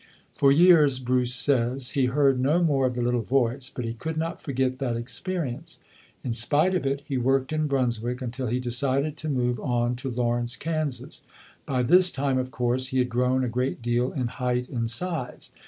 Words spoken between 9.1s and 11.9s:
he decided to move on to Lawrence, Kansas. By